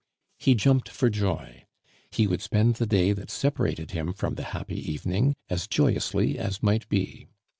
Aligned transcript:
He 0.39 0.55
jumped 0.55 0.89
for 0.89 1.11
joy. 1.11 1.65
He 2.09 2.25
would 2.25 2.41
spend 2.41 2.77
the 2.77 2.87
day 2.87 3.13
that 3.13 3.29
separated 3.29 3.91
him 3.91 4.13
from 4.13 4.33
the 4.33 4.45
happy 4.45 4.79
evening 4.91 5.35
as 5.47 5.67
joyously 5.67 6.39
as 6.39 6.63
might 6.63 6.89
be. 6.89 7.27